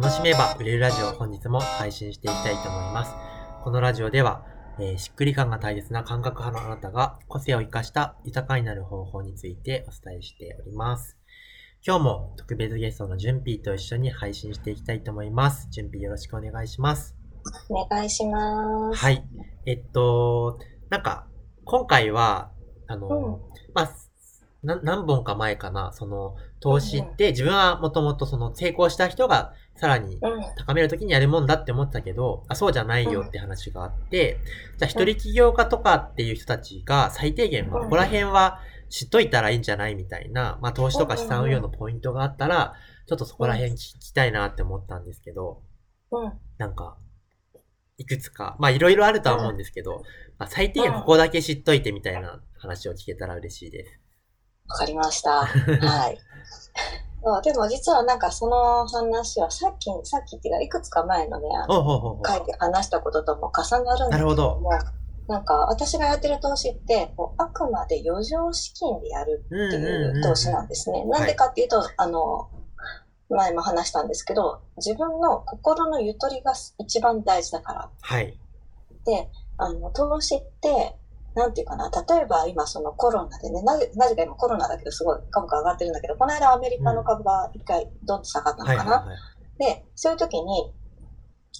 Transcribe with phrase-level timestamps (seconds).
[0.00, 3.12] 楽しめば売れるラジオ本日も配信していきたいと思います。
[3.64, 4.44] このラジオでは、
[4.78, 11.18] えーしっくり感が大切な感覚派のあなたが個性を生かした豊かになる方法についてお伝えしております。
[11.84, 15.66] 今日も特別ゲストのジュンピーと一緒に配信していきたいと思います。
[15.72, 17.16] ジュンピーよろしくお願いします。
[17.68, 18.98] お願いします。
[19.00, 19.24] はい。
[19.66, 20.60] えっと、
[20.90, 21.26] なんか、
[21.64, 22.52] 今回は、
[22.86, 23.22] あの、うん
[23.74, 23.90] まあ、な
[24.62, 30.20] 何本か前かな、その、投資って自分はもともとその成功した人がさらにうん。
[30.56, 34.38] 高めるときにやるもんだって思ってたけど、あ、そうじゃないよって話があって、
[34.76, 42.74] じゃあ一人起業家とかっていう人たちが最低限、まあうんここら辺は知っといたらいいんじゃないみたいな、まあ投資とか資産運用のポイントがあったら、
[43.06, 45.62] ちょっとそこら辺聞きたいなって思ったんですけど、
[46.10, 46.32] うん。
[46.58, 46.96] なんか、
[47.98, 50.02] いくつか、まあいろいろあるとは思うんですけど、
[50.38, 54.00] まあ最低限ここだけ知っといてみたいな話を聞けたら嬉しいです。
[54.68, 55.46] わかりました。
[55.46, 56.18] はい。
[57.22, 64.70] そうでも実はなんかその話はさっき、さっきっていうかいくつか前のね、あのおうほうほうほう回で話したこととも重なるんだけども、
[65.26, 71.04] なんか私がやってる投資って、こうあくまで余剰資金でやるうんっていう投資なんですね。
[71.04, 72.48] なんでかっていうと、あの、
[73.28, 77.90] 前も話したんですけど、自分の心のゆとりが一番大事だから。
[78.00, 78.38] はい。
[79.04, 79.28] で、
[79.58, 80.96] あの、投資って、
[81.38, 88.80] なんていうかな、例えば今そのコロナでね、なぜ、なぜか今コロナだけどすごい株価上がってるんだけど、この間アメリカの株が一回ドンと下がったのかな。
[88.80, 89.18] はいはいはい。
[89.58, 90.72] で、そういう時に、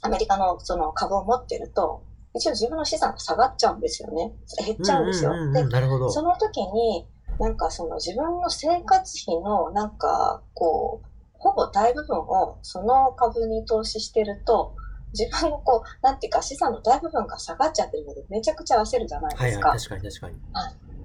[0.03, 2.03] アメリカのその株を持ってると、
[2.35, 4.33] 一応自分の資産が下がっちゃうんですよね。
[4.65, 5.31] 減っちゃうんですよ。
[5.31, 5.79] うんうんうんで。
[6.11, 14.75] その時に、なんかその自分の生活費のなんかこう、ほぼ大部分をその株に投資してると、
[15.13, 19.69] 自分のこう、なんていうか資産の大部分が下がっちゃってるのでめちゃくちゃ焦るじゃないですか。
[19.69, 20.35] はいはい、確かに確かに。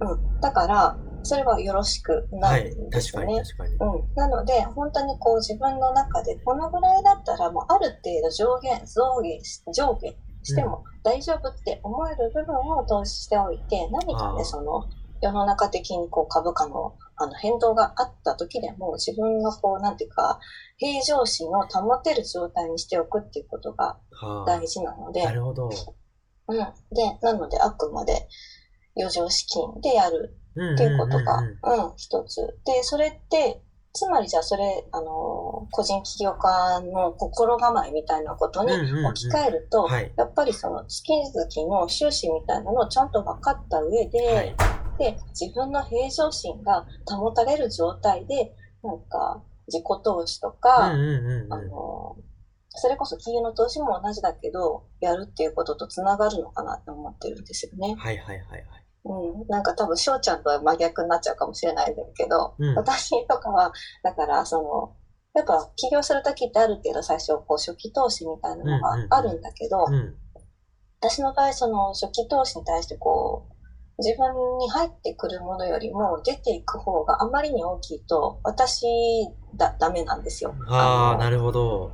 [0.02, 0.42] うん。
[0.42, 3.40] だから、それはよろしくなはいです確かに。
[3.40, 3.74] 確かに。
[3.76, 4.16] うん。
[4.16, 14.84] なので、本当にこう自分の中でこのぐらいだったらもうある程度上限、増減し、上下しても大丈夫って思える部分を投資しておいて、何かあーね、その
[15.24, 20.40] 世の中的にこう株価のあの変動があった時でも自分のこう、なんていうか、
[20.78, 25.70] 平常心を保てる状態にしておくっていうことがは大事なので、あ、なるほど。
[26.48, 26.58] うん。
[26.58, 28.28] で、なのであくまで
[28.98, 32.42] 余剰資金でやるっっていうことが、ううんん、一つ。
[32.66, 33.62] で、それって、
[33.92, 40.12] つまりじゃあそれ、あの、個人起業家の心構えみたいなことに置き換えると、はい。
[40.16, 44.56] やっぱりその月々の収支みたいなのをちゃんと分かった上で、はい。
[44.98, 51.70] で、自分の平常心が保たれる状態で、なんか、自己投資とうんか、うんうんあうん。
[51.70, 52.16] の、
[52.70, 57.96] それこそ金融の投資も同じだけど、やるっていうこととつながるのかなって思ってるんですよね。
[57.98, 58.84] はいはいはいはい。
[59.06, 64.96] うん、なんか多分翔ちゃんとは真逆になっちゃうかもしれないんだけど、うん私とかはだからその
[65.34, 70.16] やっぱ起業する時ってある程度最初こう初期投資みたいなのがあるんだけど、うん。
[71.02, 73.33] 私の場合その初期投資に対してこう
[74.00, 78.86] 自分に入ってくるものよりも出ていく方があまりに大きいと私
[79.56, 80.56] だダメなんですよ。
[80.68, 81.92] ああ、のなるほど。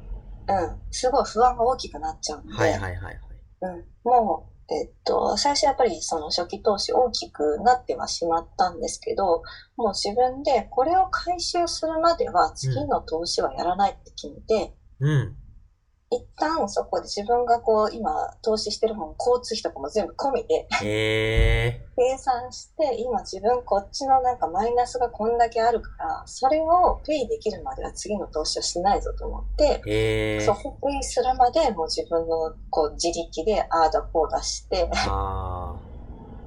[0.48, 3.20] うん、すごい不安が大きくなっちゃうので、はいはいはいはい。
[3.62, 9.44] うん、もう、えっと、最初やっぱりその初期投資大きくなってはしまったんですけど、
[9.76, 15.36] もう自分でこれを回収するまでは次の投資はやらないって決めて、うん。
[16.12, 18.12] 一旦そこで自分がこう今
[18.42, 20.68] 投資してるもの、交通費とかも全部込みで。
[21.96, 30.42] 計算して、今自分こっちのなんかマイナスがこんだけあるから、それをペイできるまでは次の投資をしないぞと思って。
[30.42, 35.76] そこペイするまでもう自分のこう自力でああだこうだして、あ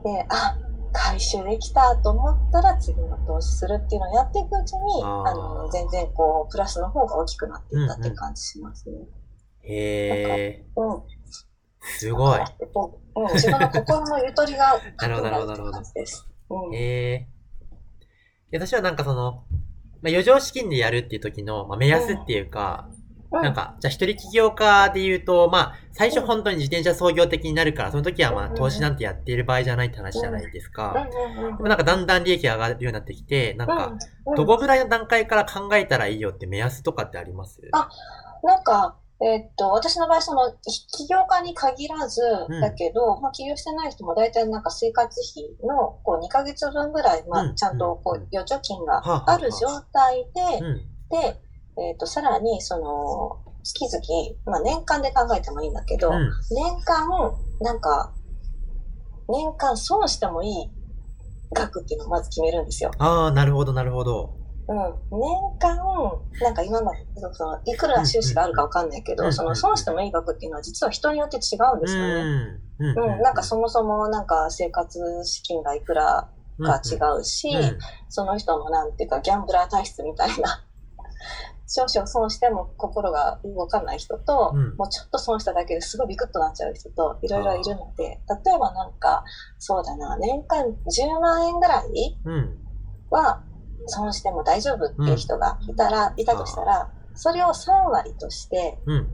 [0.03, 0.57] で、あ、
[0.93, 8.97] 回収できたと思ったら次の投資するっていうのをやっていくうちに、あの、全然こう、プラスの方が大きくなっていったって感じしますね。
[9.19, 9.22] あ。
[9.63, 10.65] へえ。
[10.77, 11.03] うん。
[11.81, 12.41] すごい。
[12.41, 12.43] う
[13.15, 16.29] うん、自分の心のゆとりが なるほどなるほど高くって感じです。
[16.51, 16.75] うん。
[16.75, 17.29] へえ。
[18.51, 23.03] で私はなんかその、まあ、余剰資金でやるっていう時の、まあ、目安っていうか、うん
[23.41, 31.09] なんか、じゃあ一人起業家で言うと、まあ、最初本当に自転車創業的になるから、その時はまあ、うん投資なんてやっている場合じゃないって話じゃないですか。
[31.57, 33.87] でもなんかだんだん利益が上がるようになってきて、なんか、
[34.27, 37.61] うんどこぐらいの段階から考えたらいいよって目安とかってあります？
[37.73, 37.89] あ
[38.43, 50.77] なんか、えっと、私の場合、その、起業家に限らずうん、だけど、まあ、起業してない人も大体なんか生活費の、こう、2ヶ月分ぐらい、まうんあ、ちゃんと、こうんう、預貯金がある状態で、うん。
[51.09, 51.41] で、
[51.79, 56.31] えっ、と、さらに、その、月々、まあ年間で考えてもいいんだけど、うん。
[56.51, 57.09] 年間、
[57.61, 58.13] なんか、
[59.29, 60.71] 年間損してもいい
[61.53, 62.91] 額っていうのをまず決めるんですよ。
[62.99, 64.42] ああ、なるほど、なるほど。
[64.73, 65.77] ううん、年間、
[66.41, 69.33] なんか今まで、その、いくら収支があるかわかんないけど、うん。
[69.33, 72.61] その、損してもいい額っていうのは実は人によって違うんですよね。
[72.79, 72.99] うん。
[73.15, 76.29] うん、なんかそもそもなんか生活資金がいくら
[76.61, 77.79] か違うし、うん。
[78.09, 80.65] その人のなんていうかギャンブラー体質みたいな、
[81.67, 84.77] 少々損しても心が動かない人と、うん。
[84.77, 89.25] もうちょっと損しただけですごいビクッとなっちゃう人といろいろいるので、例えばなんか、
[89.59, 92.59] そうだな、年間10万円ぐらいうん。
[93.85, 99.09] は損しても大丈夫っていう人がいたら、いたとしたら、それを3割として、うん。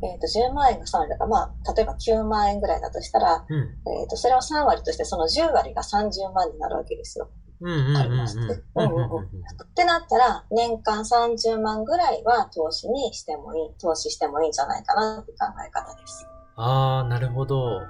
[0.00, 3.58] えっ、と、10万円が3割だから、まあ、例えば9万円ぐらいだとしたら、うん。
[4.00, 7.30] えっ、と、それを3割として、その10割が30万になるわけですよ。
[7.60, 7.70] うん。
[7.70, 7.86] うん。
[7.88, 7.96] うん。
[7.96, 8.44] ありますうん。
[8.46, 9.28] うんうんうん
[9.60, 16.26] ってなったら、年間30万ぐらいは投資にしてもいい、投資してもいいんじゃないかなって考え方です。
[16.56, 17.80] ああ、なるほど。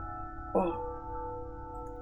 [0.55, 0.73] うん。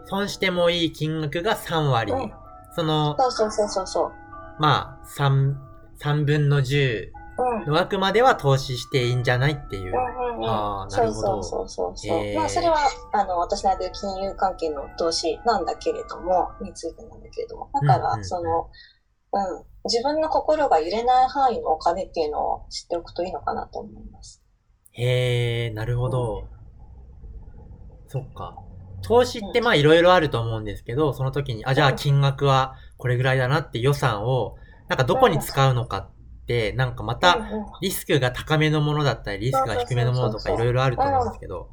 [0.07, 2.13] 損してもいい金額が3割。
[2.13, 2.46] うん
[2.77, 4.13] その、そうそうそうそうそう。
[4.59, 5.55] まあ、3、
[5.99, 7.67] 三分の10うん。
[7.67, 9.83] の枠までは投資していいんじゃないっていう。
[9.87, 12.19] うんうんうんあーなるほどそうそうそうそう。
[12.19, 12.77] へーまあ、それは、
[13.13, 17.71] あの、私のる金融関係の投資なんだけれども、についてなんだけれども。
[17.73, 18.69] だから、うんうんその、
[19.33, 19.65] うん。
[19.85, 24.43] 自分の心が揺れない範囲のお金っていうのを知っておくといいのかなと思います。
[24.93, 26.45] へえ、なるほど。
[28.09, 28.59] そっか。
[29.07, 34.57] 投資ってまあいろいろあると思うんですけど、その時に、あ、じゃあ金額はこれぐらいだなって予算を、
[34.89, 36.11] なんかどこに使うのかっ
[36.47, 37.49] て、なんかまた
[37.81, 41.71] リスクが高めのものだったり、リスクが低めのものとかいろいろあると思うんですけど。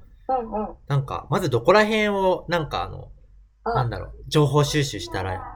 [0.87, 3.09] なんか、まずどこら辺を、なんかあの、
[3.63, 5.52] あなんだろう、情報収集したら、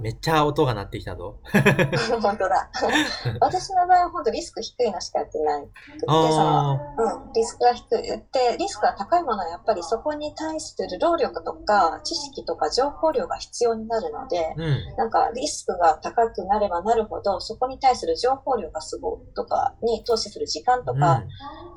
[0.00, 1.38] めっちゃ音が鳴ってきたぞ。
[2.20, 2.70] 本当だ。
[3.40, 5.62] 私の場合は本当リスク低いのしかやってない。
[5.62, 8.02] うん、リスクが低い。
[8.02, 14.62] で、リスクが高いものはやっぱりそこに対する労力とか知識とか情報量が必要になるので、ー。
[14.62, 14.96] うん。
[14.96, 21.22] なんかリスクが高くなればなるほど、そこに対する情報量がすごいとかに投資する時間とか、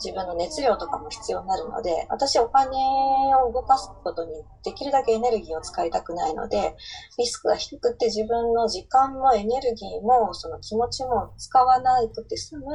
[0.04, 2.70] 自分の熱量とかも必要になるので、私お金
[3.36, 4.32] を動かすことに
[4.64, 6.76] できるだけエネルギーを使いたくないので、
[7.18, 12.66] リスクが低くて自分の時間もエネルギーもその気持ちも使わなくて済む、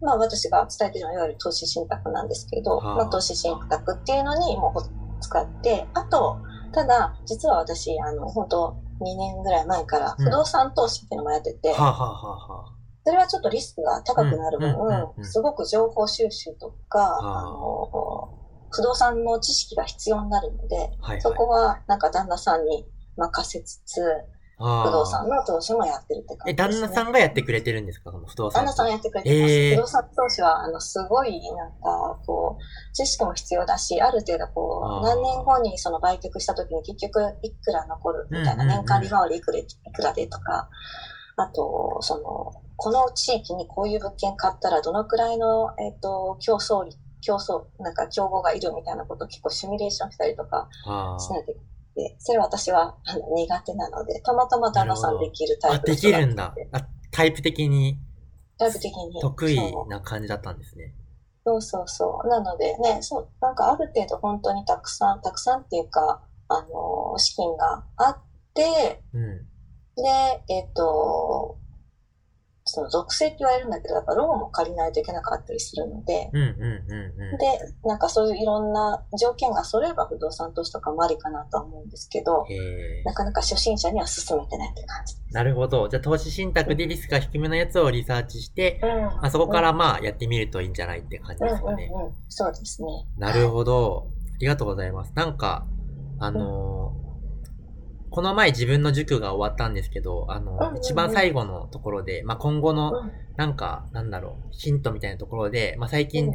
[0.00, 2.96] まあ私が伝えているのはいわゆる投資信託なんですけど、はあ。
[2.96, 6.38] まあ投資信託っていうのにもう使って、あと、
[6.72, 15.12] ただ実は私、あの、本当2年ぐらい前から不動産投資っていうのもやってて、はあ、はあはそれはちょっとリスクが高くなる分、うんうんうん。
[15.18, 18.28] うんすごく情報収集とか、あの、
[18.70, 21.20] 不動産の知識が必要になるので、はいはい。
[21.20, 22.84] そこはなんか旦那さんに
[23.16, 24.02] 任せつつ、
[24.58, 26.86] 不動産の投資もやってるって感え、じです、ね。
[26.86, 28.10] 旦那さんがやってくれてるんですか？
[28.10, 28.62] その不動産。
[28.62, 29.52] 旦那さんやってくれてます。
[29.52, 40.70] へー不動産投資は、あの、すごい、なんか、こう、知識も必要だし、ある程度、こう、何年後にその売却した時に結局、いくら残るみたいな、年間利回りいくらいくらでとか、
[41.36, 51.52] あと、その、この地域にこういう物件買ったら、どのくらいの、えっ、と、競争率、競争、なんか競合がいるみたいなことを結構シミュレーションしたりとかあしないと
[52.02, 52.16] いけない。
[52.18, 56.54] それは私はあの苦手なので、たまたま旦那さんできるタイプできるんだ。
[56.72, 57.98] あ、タイプ的に
[58.58, 59.20] タイプ的に。
[59.20, 59.58] 得意
[59.88, 60.94] な感じだったんですね。
[61.44, 62.28] そうそうそう。
[62.28, 68.18] なのでね、そう、なんかある程度本当にたくさん、たくさんっていうか、あの、資金があっ
[68.54, 69.46] て、うん。
[69.96, 71.58] で、えっ、と、
[72.68, 77.38] その属性って言われるんだけど、やっぱローンも借りないといけなかったりするので、うんうんうんうん。
[77.38, 77.46] で、
[77.84, 85.14] なんかそういういろんな条件が揃えば不動産投資とかもありかなとは思うんですけど、へなかなか初心者には進めてないって感じ。
[85.14, 85.88] ーなるほど。
[85.88, 89.24] じゃあ投資信託でリスクが低めのやつをリサーチして、うん。
[89.24, 91.88] あそこからまあやってみるといいんじゃないって感じうんですかね。
[91.94, 92.12] うんうん。
[92.28, 92.88] そうですね。
[93.16, 94.08] なるほど。
[94.34, 95.12] ありがとうございます。
[95.14, 95.66] なんか、
[96.18, 97.05] あのー
[98.10, 103.12] この前自分の塾が終わったんですけど、あの一番最後のところで、まあ、今後の、うん。
[103.36, 106.08] なんか、なんだろう、ヒントみたいなところで、まあ、最うん。
[106.08, 106.32] 近、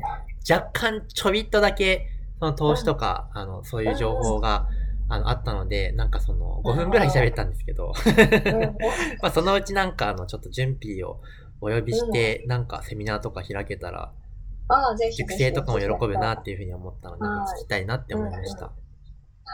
[0.49, 2.07] 若干ちょびっとだけ、
[2.39, 4.67] その投資とか、あの、そういう情報が、
[5.09, 8.61] あの、あったので、なんかその、5分ぐらい喋ったんですけど、うん
[9.21, 11.19] まあ、そのうちなんか、あの、ちょっと準備を
[11.59, 14.11] お呼びして、なんかセミナーとか開けたら、
[14.67, 15.39] ああ、ぜひぜ塾ひ。
[15.39, 17.61] 生とかも喜ぶなっていうふうに思ったので、はい。
[17.61, 18.71] 聞きたいなって思いました。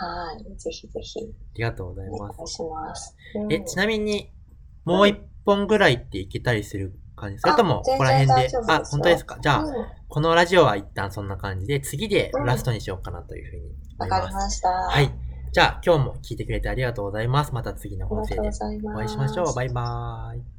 [0.01, 0.57] あはい。
[0.57, 1.19] ぜひぜひ。
[1.55, 2.45] りがとうございおます願。
[2.45, 3.15] いします。
[3.35, 4.31] うんえ、ちなみに、
[4.85, 8.57] もう一本ぐらいっていけたりする感じそれとも、あここら辺で？
[8.67, 9.37] あ、本当ですか？
[9.41, 9.73] じゃあ、うん
[10.09, 13.63] このラジオは一旦そんな感じで、次でうんラストにしようかなというふうに
[13.97, 14.21] わ思います。
[14.21, 14.69] かりました。
[14.69, 15.11] はい。
[15.51, 17.53] じゃあ、今日も聞いてくれてありがとうございます。
[17.53, 18.39] また次の放送で。
[18.39, 19.53] お会いしましょう。
[19.53, 20.56] バイバーイ。